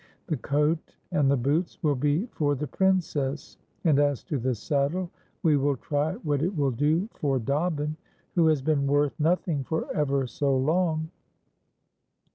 The 0.25 0.37
coat 0.37 0.95
and 1.11 1.29
the 1.29 1.37
boots 1.37 1.77
will 1.83 1.93
be 1.93 2.25
for 2.31 2.55
the 2.55 2.65
Princess, 2.65 3.59
and 3.83 3.99
as 3.99 4.23
to 4.23 4.39
the 4.39 4.55
saddle, 4.55 5.11
we 5.43 5.57
will 5.57 5.77
try 5.77 6.13
what 6.13 6.41
it 6.41 6.57
will 6.57 6.71
do 6.71 7.07
for 7.13 7.37
Dobbin, 7.37 7.95
who 8.33 8.47
has 8.47 8.63
been 8.63 8.87
worth 8.87 9.13
nothing 9.19 9.63
for 9.63 9.93
ever 9.95 10.25
so 10.25 10.57
long." 10.57 11.11